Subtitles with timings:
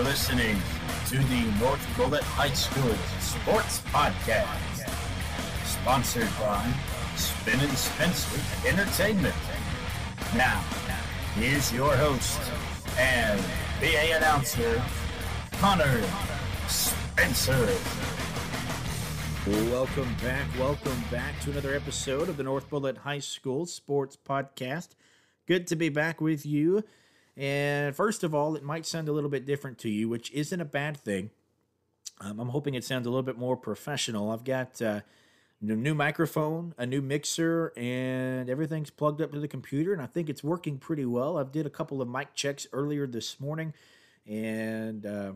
[0.00, 0.56] are listening
[1.08, 4.88] to the North Bullitt High School Sports Podcast,
[5.64, 6.72] sponsored by
[7.16, 9.34] Spin and Spencer Entertainment.
[10.34, 10.62] Now,
[11.34, 12.40] here's your host
[12.98, 13.38] and
[13.80, 14.82] PA announcer,
[15.58, 16.02] Connor
[16.68, 17.68] Spencer.
[19.70, 20.46] Welcome back.
[20.58, 24.90] Welcome back to another episode of the North Bullitt High School Sports Podcast.
[25.46, 26.84] Good to be back with you.
[27.36, 30.60] And first of all, it might sound a little bit different to you, which isn't
[30.60, 31.30] a bad thing.
[32.20, 34.30] Um, I'm hoping it sounds a little bit more professional.
[34.30, 35.00] I've got uh,
[35.62, 40.06] a new microphone, a new mixer, and everything's plugged up to the computer, and I
[40.06, 41.38] think it's working pretty well.
[41.38, 43.72] I've did a couple of mic checks earlier this morning,
[44.26, 45.32] and uh,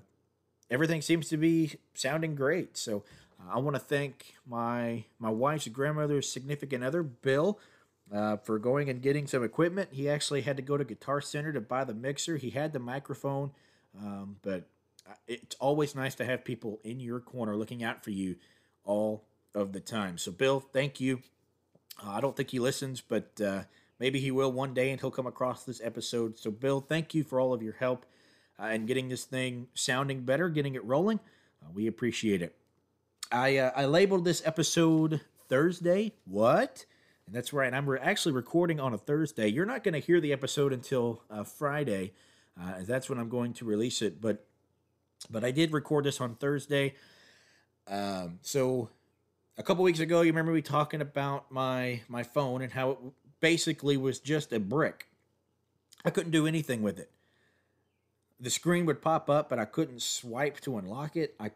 [0.70, 2.76] everything seems to be sounding great.
[2.76, 3.02] So
[3.50, 7.58] I want to thank my my wife's grandmother's significant other, Bill
[8.12, 9.90] uh, for going and getting some equipment.
[9.92, 12.36] He actually had to go to Guitar Center to buy the mixer.
[12.36, 13.52] He had the microphone,
[13.98, 14.68] um, but
[15.26, 18.36] it's always nice to have people in your corner looking out for you
[18.84, 20.18] all of the time.
[20.18, 21.20] So, Bill, thank you.
[22.04, 23.62] Uh, I don't think he listens, but uh,
[23.98, 26.38] maybe he will one day and he'll come across this episode.
[26.38, 28.06] So, Bill, thank you for all of your help
[28.58, 31.20] uh, and getting this thing sounding better, getting it rolling.
[31.62, 32.56] Uh, we appreciate it.
[33.30, 36.12] I, uh, I labeled this episode Thursday.
[36.24, 36.84] What?
[37.26, 37.72] And that's right.
[37.72, 39.48] I'm re- actually recording on a Thursday.
[39.48, 42.12] You're not going to hear the episode until uh, Friday.
[42.60, 44.20] Uh, that's when I'm going to release it.
[44.20, 44.44] But
[45.30, 46.94] but I did record this on Thursday.
[47.88, 48.90] Um, so
[49.56, 52.98] a couple weeks ago, you remember me talking about my my phone and how it
[53.40, 55.08] basically was just a brick.
[56.04, 57.10] I couldn't do anything with it.
[58.38, 61.34] The screen would pop up, but I couldn't swipe to unlock it.
[61.40, 61.52] I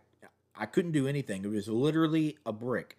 [0.56, 1.44] I couldn't do anything.
[1.44, 2.96] It was literally a brick.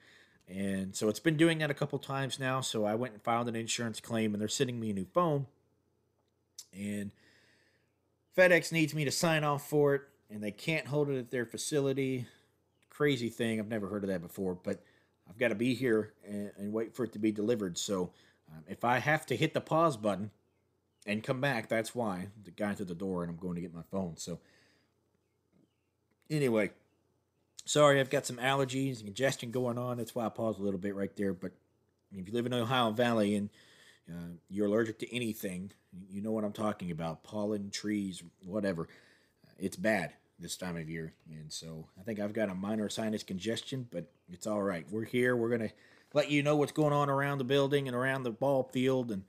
[0.50, 2.60] And so it's been doing that a couple times now.
[2.62, 5.46] So I went and filed an insurance claim, and they're sending me a new phone.
[6.74, 7.12] And
[8.36, 11.46] FedEx needs me to sign off for it, and they can't hold it at their
[11.46, 12.26] facility.
[12.90, 13.60] Crazy thing.
[13.60, 14.82] I've never heard of that before, but
[15.30, 17.78] I've got to be here and, and wait for it to be delivered.
[17.78, 18.12] So
[18.52, 20.32] um, if I have to hit the pause button
[21.06, 22.30] and come back, that's why.
[22.44, 24.18] The guy's at the door, and I'm going to get my phone.
[24.18, 24.40] So
[26.30, 26.72] anyway,
[27.70, 29.98] sorry, I've got some allergies and congestion going on.
[29.98, 31.34] That's why I paused a little bit right there.
[31.34, 31.52] But
[32.12, 33.50] if you live in Ohio Valley and
[34.10, 35.72] uh, you're allergic to anything,
[36.10, 38.88] you know what I'm talking about pollen, trees, whatever.
[39.60, 41.14] It's bad this time of year.
[41.30, 44.88] And so I think I've got a minor sinus congestion, but it's all right.
[44.90, 45.36] We're here.
[45.36, 45.74] We're going to
[46.16, 49.12] let you know what's going on around the building and around the ball field.
[49.12, 49.26] And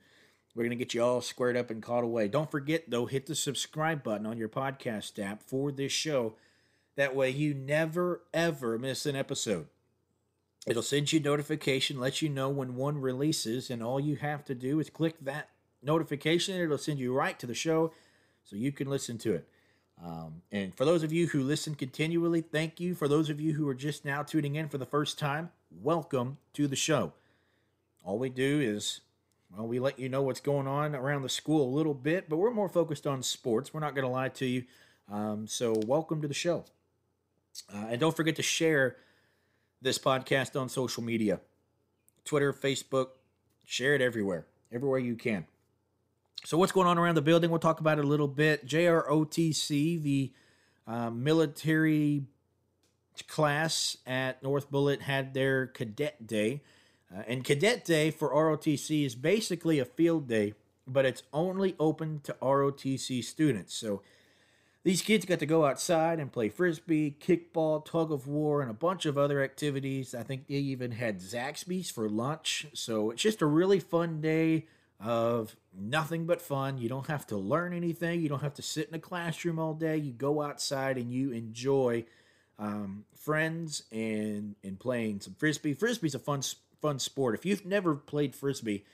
[0.55, 2.27] we're going to get you all squared up and caught away.
[2.27, 6.33] Don't forget, though, hit the subscribe button on your podcast app for this show
[6.95, 9.67] that way, you never, ever miss an episode.
[10.67, 14.45] It'll send you a notification, let you know when one releases, and all you have
[14.45, 15.49] to do is click that
[15.81, 16.55] notification.
[16.55, 17.93] And it'll send you right to the show
[18.43, 19.47] so you can listen to it.
[20.03, 22.95] Um, and for those of you who listen continually, thank you.
[22.95, 26.37] For those of you who are just now tuning in for the first time, welcome
[26.53, 27.13] to the show.
[28.03, 29.01] All we do is,
[29.55, 32.37] well, we let you know what's going on around the school a little bit, but
[32.37, 33.73] we're more focused on sports.
[33.73, 34.63] We're not going to lie to you.
[35.11, 36.65] Um, so, welcome to the show.
[37.73, 38.97] Uh, and don't forget to share
[39.81, 41.39] this podcast on social media
[42.23, 43.07] Twitter, Facebook,
[43.65, 45.45] share it everywhere, everywhere you can.
[46.43, 47.49] So, what's going on around the building?
[47.49, 48.65] We'll talk about it a little bit.
[48.65, 50.31] JROTC, the
[50.87, 52.23] uh, military
[53.27, 56.61] class at North Bullitt, had their cadet day.
[57.13, 60.53] Uh, and cadet day for ROTC is basically a field day,
[60.87, 63.75] but it's only open to ROTC students.
[63.75, 64.01] So,
[64.83, 68.73] these kids got to go outside and play frisbee, kickball, tug of war, and a
[68.73, 70.15] bunch of other activities.
[70.15, 72.65] I think they even had Zaxby's for lunch.
[72.73, 74.65] So it's just a really fun day
[74.99, 76.77] of nothing but fun.
[76.77, 78.21] You don't have to learn anything.
[78.21, 79.97] You don't have to sit in a classroom all day.
[79.97, 82.05] You go outside and you enjoy
[82.59, 85.73] um, friends and and playing some frisbee.
[85.73, 86.41] Frisbee's a fun
[86.81, 87.35] fun sport.
[87.35, 88.85] If you've never played frisbee,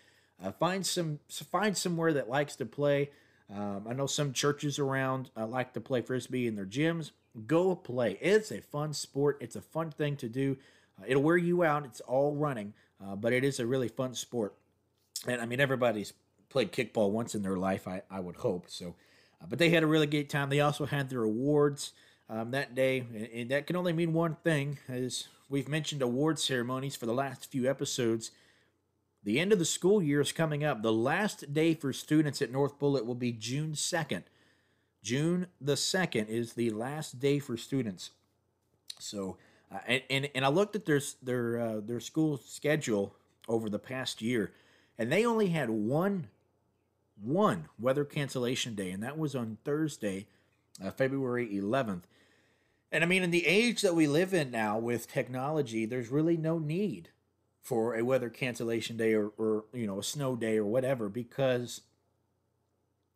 [0.44, 3.10] uh, find some find somewhere that likes to play.
[3.54, 7.12] Um, I know some churches around uh, like to play frisbee in their gyms.
[7.46, 8.18] Go play.
[8.20, 9.38] It's a fun sport.
[9.40, 10.58] It's a fun thing to do.
[11.00, 11.86] Uh, it'll wear you out.
[11.86, 12.74] It's all running,
[13.04, 14.56] uh, but it is a really fun sport.
[15.28, 16.14] And I mean, everybody's
[16.50, 17.88] played kickball once in their life.
[17.88, 18.96] I, I would hope so.
[19.42, 20.50] Uh, but they had a really great time.
[20.50, 21.94] They also had their awards
[22.30, 24.80] um, that day, and, and that can only mean one thing.
[24.90, 28.32] As we've mentioned, award ceremonies for the last few episodes.
[29.28, 30.82] The end of the school year is coming up.
[30.82, 34.24] The last day for students at North Bullitt will be June 2nd.
[35.04, 38.12] June the 2nd is the last day for students.
[39.00, 39.36] So,
[39.70, 43.18] uh, and, and, and I looked at their their uh, their school schedule
[43.50, 44.54] over the past year,
[44.98, 46.30] and they only had one
[47.22, 50.28] one weather cancellation day, and that was on Thursday.
[50.82, 52.04] uh, February 11th.
[52.94, 56.38] And I mean, in the age that we live in now with technology, there's really
[56.38, 57.10] no need
[57.68, 61.82] for a weather cancellation day or, or you know, a snow day or whatever because,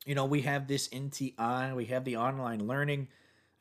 [0.05, 3.07] you know, we have this NTI, we have the online learning.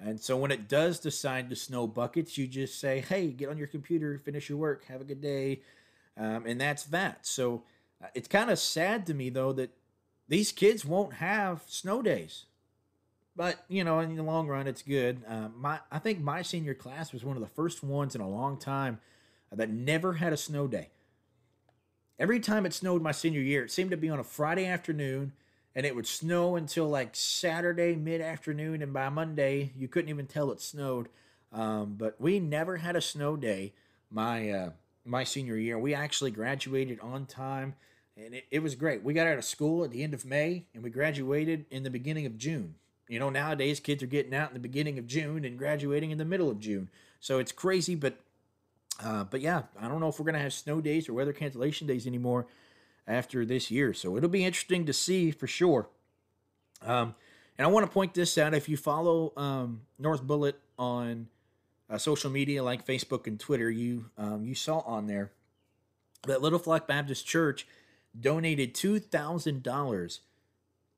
[0.01, 3.57] And so when it does decide to snow buckets, you just say, hey, get on
[3.57, 5.61] your computer, finish your work, have a good day.
[6.17, 7.25] Um, and that's that.
[7.25, 7.63] So
[8.03, 9.71] uh, it's kind of sad to me, though, that
[10.27, 12.47] these kids won't have snow days.
[13.37, 15.23] But you know, in the long run, it's good.
[15.29, 18.29] Uh, my, I think my senior class was one of the first ones in a
[18.29, 18.99] long time
[19.53, 20.91] that never had a snow day.
[22.19, 25.33] Every time it snowed my senior year, it seemed to be on a Friday afternoon,
[25.75, 30.27] and it would snow until like Saturday mid afternoon, and by Monday you couldn't even
[30.27, 31.09] tell it snowed.
[31.53, 33.73] Um, but we never had a snow day
[34.11, 34.71] my uh,
[35.05, 35.79] my senior year.
[35.79, 37.75] We actually graduated on time,
[38.17, 39.03] and it, it was great.
[39.03, 41.91] We got out of school at the end of May, and we graduated in the
[41.91, 42.75] beginning of June.
[43.09, 46.19] You know, nowadays kids are getting out in the beginning of June and graduating in
[46.19, 46.91] the middle of June.
[47.19, 48.19] So it's crazy, but
[49.03, 51.87] uh, but yeah, I don't know if we're gonna have snow days or weather cancellation
[51.87, 52.47] days anymore
[53.07, 53.95] after this year.
[53.95, 55.89] So it'll be interesting to see for sure.
[56.83, 57.15] Um,
[57.59, 61.29] and I want to point this out: if you follow um, North Bullitt on
[61.89, 65.33] uh, social media like Facebook and Twitter, you um, you saw on there
[66.27, 67.67] that Little Flock Baptist Church
[68.19, 70.21] donated two thousand dollars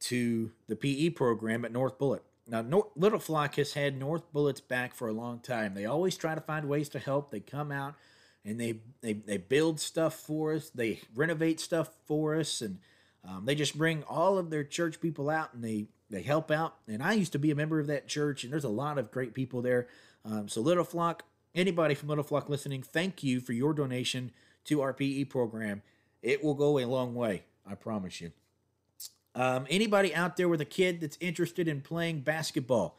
[0.00, 2.24] to the PE program at North Bullitt.
[2.46, 5.74] Now, Little Flock has had North Bullitt's back for a long time.
[5.74, 7.30] They always try to find ways to help.
[7.30, 7.94] They come out
[8.44, 10.70] and they they, they build stuff for us.
[10.70, 12.78] They renovate stuff for us, and
[13.26, 16.76] um, they just bring all of their church people out and they they help out.
[16.88, 19.10] And I used to be a member of that church, and there's a lot of
[19.10, 19.88] great people there.
[20.24, 21.24] Um, so Little Flock,
[21.54, 24.32] anybody from Little Flock listening, thank you for your donation
[24.64, 25.82] to our PE program.
[26.22, 28.32] It will go a long way, I promise you.
[29.34, 32.98] Um, anybody out there with a kid that's interested in playing basketball,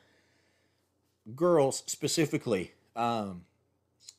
[1.35, 3.45] girls specifically, um,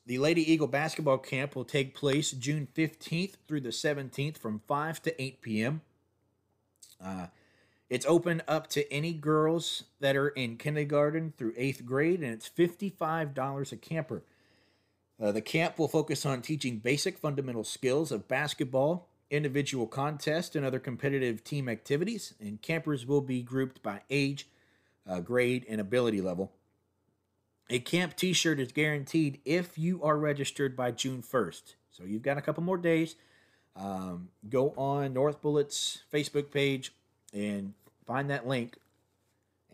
[0.05, 5.01] the Lady Eagle basketball camp will take place June 15th through the 17th from 5
[5.03, 5.81] to 8 p.m.
[7.03, 7.27] Uh,
[7.89, 12.49] it's open up to any girls that are in kindergarten through eighth grade, and it's
[12.49, 14.23] $55 a camper.
[15.21, 20.65] Uh, the camp will focus on teaching basic fundamental skills of basketball, individual contests, and
[20.65, 24.47] other competitive team activities, and campers will be grouped by age,
[25.07, 26.51] uh, grade, and ability level.
[27.69, 31.75] A camp t shirt is guaranteed if you are registered by June 1st.
[31.91, 33.15] So you've got a couple more days.
[33.75, 36.93] Um, go on North Bullitt's Facebook page
[37.33, 37.73] and
[38.05, 38.77] find that link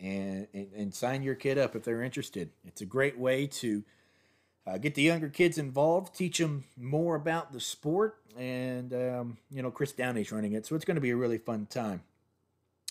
[0.00, 2.50] and, and, and sign your kid up if they're interested.
[2.64, 3.84] It's a great way to
[4.66, 9.62] uh, get the younger kids involved, teach them more about the sport, and um, you
[9.62, 12.02] know Chris Downey's running it, so it's going to be a really fun time.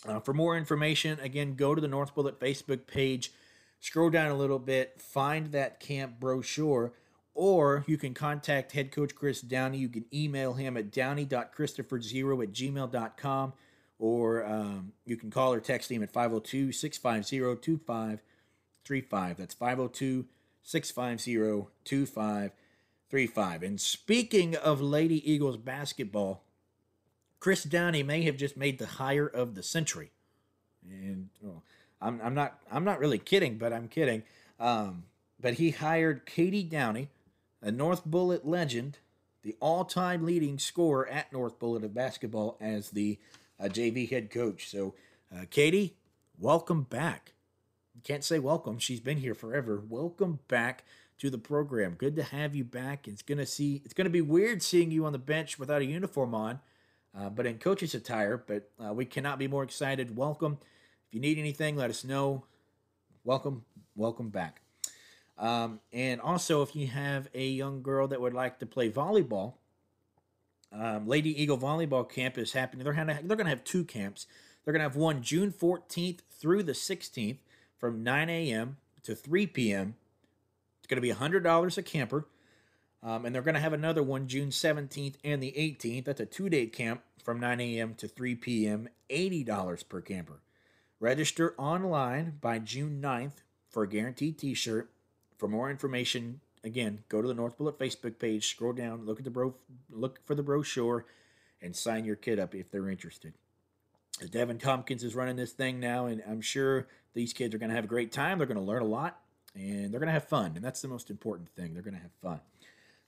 [0.07, 3.31] Uh, for more information, again, go to the North Bullitt Facebook page,
[3.79, 6.91] scroll down a little bit, find that camp brochure,
[7.33, 9.77] or you can contact head coach Chris Downey.
[9.77, 13.53] You can email him at downey.christopher0 at gmail.com,
[13.99, 19.37] or um, you can call or text him at 502 650 2535.
[19.37, 20.25] That's 502
[20.63, 23.63] 650 2535.
[23.63, 26.43] And speaking of Lady Eagles basketball,
[27.39, 30.11] Chris Downey may have just made the hire of the century.
[30.87, 31.29] And
[32.01, 34.23] I'm, I'm not I'm not really kidding, but I'm kidding.
[34.59, 35.03] Um,
[35.39, 37.09] but he hired Katie Downey,
[37.61, 38.99] a North Bullitt legend,
[39.41, 43.17] the all-time leading scorer at North Bullitt of basketball, as the
[43.59, 44.69] uh, JV head coach.
[44.69, 44.93] So,
[45.35, 45.95] uh, Katie,
[46.37, 47.33] welcome back
[47.99, 48.79] can't say welcome.
[48.79, 49.83] She's been here forever.
[49.87, 50.85] Welcome back
[51.19, 51.95] to the program.
[51.95, 53.07] Good to have you back.
[53.07, 53.81] It's gonna see.
[53.83, 56.59] It's gonna be weird seeing you on the bench without a uniform on,
[57.15, 58.37] uh, but in coach's attire.
[58.37, 60.15] But uh, we cannot be more excited.
[60.15, 60.57] Welcome.
[61.07, 62.45] If you need anything, let us know.
[63.23, 63.65] Welcome.
[63.95, 64.61] Welcome back.
[65.37, 69.55] Um, and also, if you have a young girl that would like to play volleyball,
[70.71, 72.83] um, Lady Eagle Volleyball Camp is happening.
[72.83, 74.27] They're gonna they're gonna have two camps.
[74.63, 77.39] They're gonna have one June 14th through the 16th
[77.81, 78.77] from 9 a.m.
[79.03, 79.95] to 3 p.m.
[80.77, 82.27] It's going to be $100 a camper.
[83.03, 86.05] Um, and they're going to have another one June 17th and the 18th.
[86.05, 87.95] That's a two day camp from 9 a.m.
[87.95, 90.41] to 3 p.m., $80 per camper.
[90.99, 94.91] Register online by June 9th for a guaranteed t shirt.
[95.35, 99.23] For more information, again, go to the North Bullitt Facebook page, scroll down, look at
[99.23, 99.55] the bro-
[99.89, 101.07] look for the brochure,
[101.59, 103.33] and sign your kid up if they're interested.
[104.29, 107.75] Devin Tompkins is running this thing now, and I'm sure these kids are going to
[107.75, 108.37] have a great time.
[108.37, 109.19] They're going to learn a lot,
[109.55, 111.73] and they're going to have fun, and that's the most important thing.
[111.73, 112.39] They're going to have fun.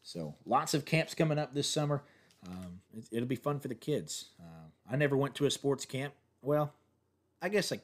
[0.02, 2.04] So, lots of camps coming up this summer.
[2.48, 4.30] Um, it, will be fun for the kids.
[4.40, 6.14] Uh, I never went to a sports camp.
[6.42, 6.74] Well,
[7.42, 7.80] I guess I,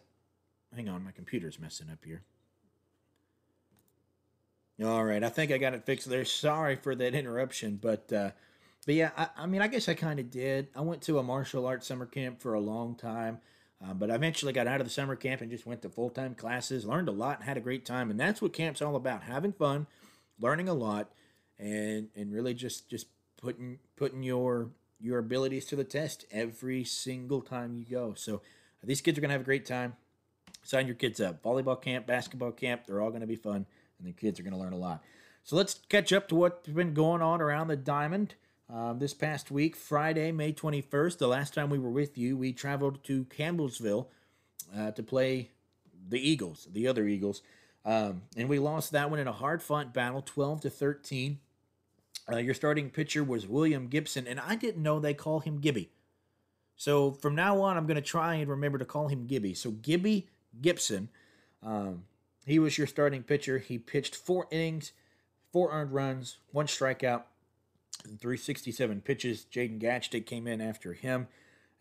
[0.75, 2.23] hang on, my computer's messing up here.
[4.83, 6.23] All right, I think I got it fixed there.
[6.25, 8.31] Sorry for that interruption, but uh,
[8.89, 10.69] but yeah, I, I mean, I guess I kind of did.
[10.75, 13.37] I went to a martial arts summer camp for a long time,
[13.85, 16.09] uh, but I eventually got out of the summer camp and just went to full
[16.09, 18.09] time classes, learned a lot, and had a great time.
[18.09, 19.85] And that's what camp's all about: having fun,
[20.39, 21.11] learning a lot,
[21.59, 23.05] and and really just just
[23.39, 28.15] putting putting your your abilities to the test every single time you go.
[28.15, 28.41] So
[28.83, 29.97] these kids are gonna have a great time.
[30.63, 31.43] Sign your kids up.
[31.43, 33.67] Volleyball camp, basketball camp, they're all gonna be fun
[33.99, 35.03] and the kids are going to learn a lot.
[35.43, 38.35] So let's catch up to what's been going on around the diamond.
[38.71, 42.53] Um, this past week, Friday, May 21st, the last time we were with you, we
[42.53, 44.07] traveled to Campbellsville
[44.77, 45.49] uh, to play
[46.07, 47.41] the Eagles, the other Eagles.
[47.83, 51.39] Um, and we lost that one in a hard fought battle, 12 to 13.
[52.31, 55.89] Uh, your starting pitcher was William Gibson, and I didn't know they call him Gibby.
[56.75, 59.55] So from now on, I'm going to try and remember to call him Gibby.
[59.55, 60.27] So Gibby
[60.61, 61.09] Gibson
[61.63, 62.03] um,
[62.45, 63.59] he was your starting pitcher.
[63.59, 64.91] He pitched four innings,
[65.51, 67.23] four earned runs, one strikeout,
[68.03, 69.45] 367 pitches.
[69.51, 71.27] Jaden Gatchtick came in after him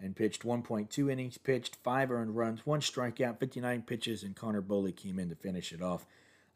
[0.01, 4.95] and pitched 1.2 innings, pitched five earned runs, one strikeout, 59 pitches, and Connor Boley
[4.95, 6.07] came in to finish it off.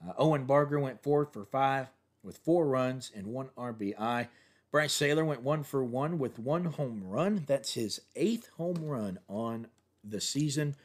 [0.05, 1.89] Uh, Owen Barger went four for five
[2.23, 4.29] with four runs and one RBI.
[4.71, 7.45] Bryce Saylor went one for one with one home run.
[7.47, 9.67] That's his eighth home run on
[10.03, 10.77] the season.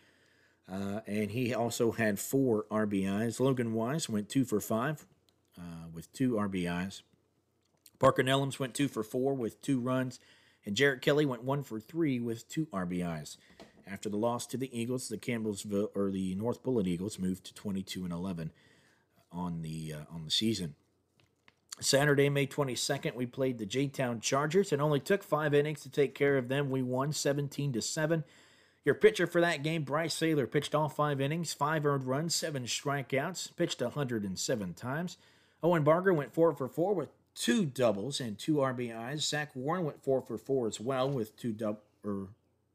[0.70, 3.40] Uh, and he also had four RBIs.
[3.40, 5.06] Logan Wise went two for five
[5.58, 7.04] uh, with two RBIs.
[8.00, 10.20] Parker Nellums went two for four with two runs.
[10.66, 13.38] And Jarrett Kelly went one for three with two RBIs.
[13.90, 17.54] After the loss to the Eagles, the Campbellsville or the North Bullitt Eagles moved to
[17.54, 18.52] 22 and 11
[19.32, 20.76] on the uh, on the season.
[21.80, 24.74] Saturday, May 22nd, we played the J-Town Chargers.
[24.74, 26.70] and only took five innings to take care of them.
[26.70, 28.24] We won 17 to seven.
[28.84, 32.64] Your pitcher for that game, Bryce Saylor, pitched all five innings, five earned runs, seven
[32.64, 35.18] strikeouts, pitched 107 times.
[35.62, 39.22] Owen Barger went four for four with two doubles and two RBIs.
[39.22, 42.30] Zach Warren went four for four as well with two double or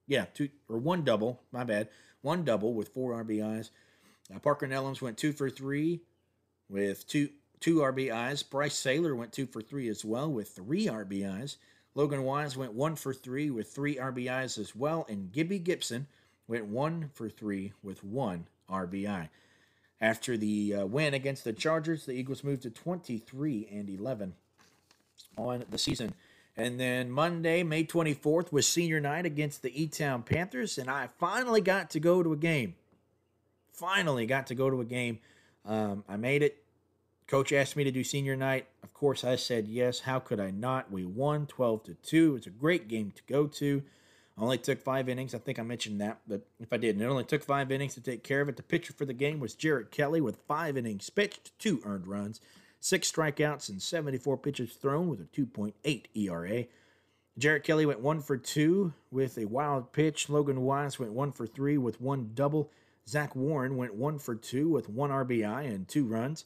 [0.06, 1.40] yeah, two or one double.
[1.50, 1.88] My bad,
[2.22, 3.70] one double with four RBIs.
[4.34, 6.00] Uh, Parker Nellums went two for three
[6.68, 8.48] with two two RBIs.
[8.48, 11.56] Bryce Saylor went two for three as well with three RBIs.
[11.94, 16.06] Logan Wise went one for three with three RBIs as well, and Gibby Gibson
[16.46, 19.28] went one for three with one RBI.
[20.00, 24.34] After the uh, win against the Chargers, the Eagles moved to 23 and 11
[25.36, 26.14] on the season.
[26.56, 31.08] And then Monday, May 24th, was senior night against the E Town Panthers, and I
[31.18, 32.74] finally got to go to a game.
[33.72, 35.18] Finally got to go to a game.
[35.64, 36.62] Um, I made it
[37.32, 38.66] Coach asked me to do senior night.
[38.82, 40.00] Of course, I said yes.
[40.00, 40.92] How could I not?
[40.92, 42.36] We won 12 to 2.
[42.36, 43.82] It's a great game to go to.
[44.36, 45.34] Only took five innings.
[45.34, 48.02] I think I mentioned that, but if I didn't, it only took five innings to
[48.02, 48.58] take care of it.
[48.58, 52.38] The pitcher for the game was Jarrett Kelly with five innings pitched, two earned runs,
[52.82, 56.64] six strikeouts, and 74 pitches thrown with a 2.8 ERA.
[57.38, 60.28] Jarrett Kelly went one for two with a wild pitch.
[60.28, 62.70] Logan Wise went one for three with one double.
[63.08, 66.44] Zach Warren went one for two with one RBI and two runs.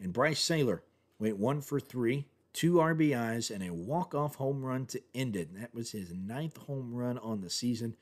[0.00, 0.80] And Bryce Saylor
[1.18, 5.50] went one for three, two RBIs, and a walk-off home run to end it.
[5.50, 7.96] And that was his ninth home run on the season,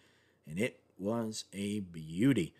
[0.47, 2.55] and it was a beauty.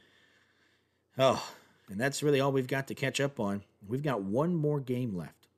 [1.19, 1.47] Oh,
[1.91, 3.65] and that's really all we've got to catch up on.
[3.87, 5.49] We've got one more game left,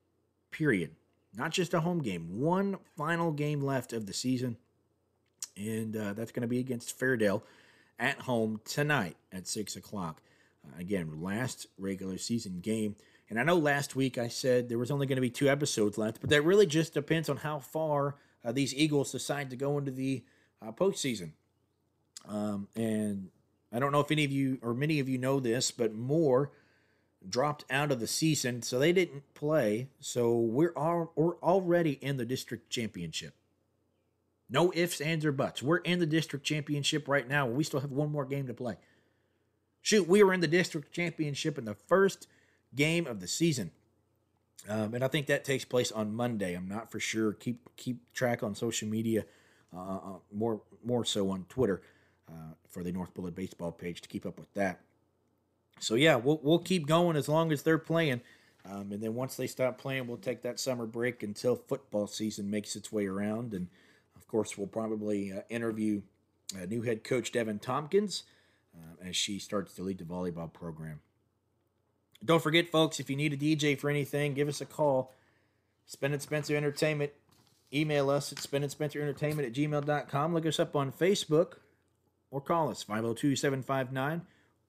[0.51, 0.95] period.
[1.35, 4.57] Not just a home game, one final game left of the season.
[5.55, 7.43] And uh, that's going to be against Fairdale
[7.99, 10.21] at home tonight at 6 o'clock.
[10.65, 12.95] Uh, again, last regular season game.
[13.29, 15.97] And I know last week I said there was only going to be two episodes
[15.97, 19.77] left, but that really just depends on how far uh, these Eagles decide to go
[19.77, 20.23] into the
[20.61, 21.31] uh, postseason.
[22.27, 23.29] Um, and
[23.73, 26.51] I don't know if any of you or many of you know this, but Moore
[27.27, 29.87] dropped out of the season, so they didn't play.
[29.99, 33.33] So we're all, we're already in the district championship.
[34.49, 35.63] No ifs, ands, or buts.
[35.63, 37.47] We're in the district championship right now.
[37.47, 38.77] We still have one more game to play.
[39.81, 42.27] Shoot, we were in the district championship in the first
[42.75, 43.71] game of the season.
[44.69, 46.53] Um, and I think that takes place on Monday.
[46.53, 47.33] I'm not for sure.
[47.33, 49.25] Keep keep track on social media,
[49.75, 49.99] uh, uh,
[50.31, 51.81] more more so on Twitter
[52.29, 54.81] uh, for the North Bullitt baseball page to keep up with that.
[55.79, 58.21] So yeah, we'll we'll keep going as long as they're playing,
[58.69, 62.49] um, and then once they stop playing, we'll take that summer break until football season
[62.49, 63.53] makes its way around.
[63.53, 63.67] And
[64.15, 66.01] of course, we'll probably uh, interview
[66.67, 68.23] new head coach Devin Tompkins
[68.75, 71.01] uh, as she starts to lead the volleyball program.
[72.23, 75.13] Don't forget, folks, if you need a DJ for anything, give us a call.
[75.85, 77.11] Spin and Spencer Entertainment.
[77.73, 80.33] Email us at spinandspencerentertainment at gmail.com.
[80.33, 81.55] Look us up on Facebook
[82.33, 84.25] or call us 502 759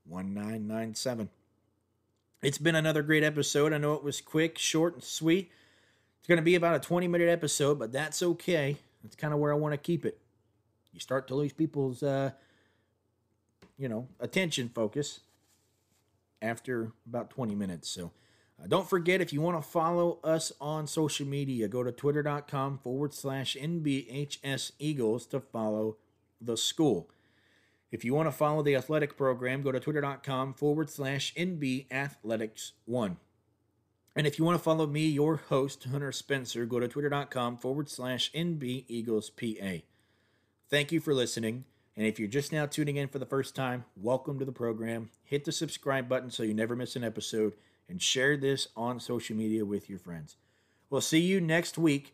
[0.07, 1.31] 1997.
[2.43, 3.73] It's been another great episode.
[3.73, 5.51] I know it was quick, short, and sweet.
[6.19, 8.77] It's going to be about a 20 minute episode, but that's okay.
[9.03, 10.19] That's kind of where I want to keep it.
[10.93, 12.33] You start to lose people's, uh,
[13.79, 15.21] you know, attention focus
[16.43, 17.89] after about 20 minutes.
[17.89, 18.11] So
[18.63, 22.79] uh, don't forget if you want to follow us on social media, go to twitter.com
[22.79, 25.97] forward slash NBHS Eagles to follow
[26.43, 27.09] the school.
[27.95, 32.73] If you want to follow the athletic program, go to twitter.com forward slash NB Athletics
[32.87, 33.19] 1.
[34.17, 37.89] And if you want to follow me, your host, Hunter Spencer, go to twitter.com forward
[37.89, 39.75] slash NB Eagles PA.
[40.69, 41.67] Thank you for listening.
[41.97, 45.11] And if you're just now tuning in for the first time, welcome to the program.
[45.23, 47.53] Hit the subscribe button so you never miss an episode
[47.89, 50.35] and share this on social media with your friends.
[50.91, 52.13] We'll see you next week.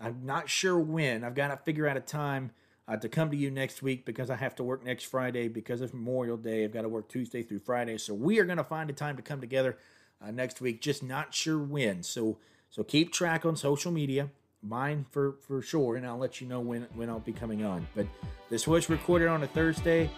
[0.00, 1.22] I'm not sure when.
[1.22, 2.50] I've got to figure out a time
[2.86, 5.80] uh, to come to you next week because I have to work next Friday because
[5.80, 6.64] of Memorial Day.
[6.64, 7.98] I've got to work Tuesday through Friday.
[7.98, 9.76] So we are going to find a time to come together
[10.22, 10.80] uh, next week.
[10.80, 12.02] Just not sure when.
[12.02, 12.38] So
[12.70, 14.30] so keep track on social media.
[14.62, 17.86] Mine for for sure, and I'll let you know when when I'll be coming on.
[17.94, 18.06] But
[18.48, 20.10] this was recorded on a Thursday,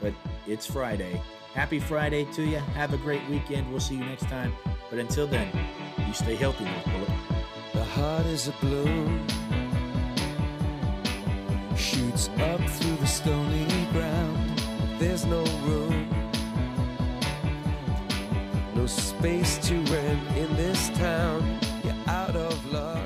[0.00, 0.12] but
[0.46, 1.22] it's Friday.
[1.54, 2.56] Happy Friday to you.
[2.56, 3.70] Have a great weekend.
[3.70, 4.52] We'll see you next time.
[4.90, 5.48] But until then,
[6.06, 7.10] you stay healthy, North Bullitt.
[7.72, 9.26] The heart is a balloon,
[12.28, 14.62] up through the stony ground.
[14.98, 16.08] There's no room,
[18.74, 21.58] no space to rent in this town.
[21.84, 23.01] You're out of love.